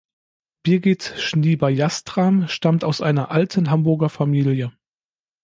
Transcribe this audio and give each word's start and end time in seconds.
Birgit 0.63 1.13
Schnieber-Jastram 1.19 2.47
stammt 2.47 2.83
aus 2.83 3.01
einer 3.01 3.29
alten 3.29 3.69
Hamburger 3.69 4.09
Familie. 4.09 4.71